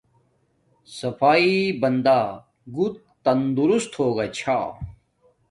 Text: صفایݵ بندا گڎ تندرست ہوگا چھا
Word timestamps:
صفایݵ 0.97 1.55
بندا 1.81 2.19
گڎ 2.75 2.93
تندرست 3.23 3.91
ہوگا 3.99 4.25
چھا 4.37 4.57